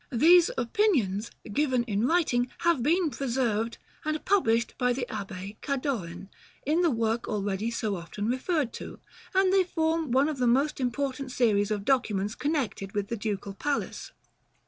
These 0.11 0.49
opinions, 0.57 1.29
given 1.53 1.83
in 1.83 2.07
writing, 2.07 2.49
have 2.61 2.81
been 2.81 3.11
preserved, 3.11 3.77
and 4.03 4.25
published 4.25 4.75
by 4.79 4.93
the 4.93 5.05
Abbé 5.11 5.57
Cadorin, 5.61 6.27
in 6.65 6.81
the 6.81 6.89
work 6.89 7.27
already 7.27 7.69
so 7.69 7.95
often 7.97 8.27
referred 8.27 8.73
to; 8.73 8.97
and 9.35 9.53
they 9.53 9.63
form 9.63 10.09
one 10.09 10.27
of 10.27 10.39
the 10.39 10.47
most 10.47 10.79
important 10.79 11.31
series 11.31 11.69
of 11.69 11.85
documents 11.85 12.33
connected 12.33 12.93
with 12.93 13.09
the 13.09 13.15
Ducal 13.15 13.53
Palace. 13.53 14.11